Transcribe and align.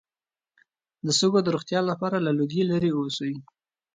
د 1.05 1.07
سږو 1.19 1.39
د 1.43 1.47
روغتیا 1.55 1.79
لپاره 1.89 2.17
له 2.25 2.31
لوګي 2.37 2.63
لرې 2.71 2.91
اوسئ 2.97 3.33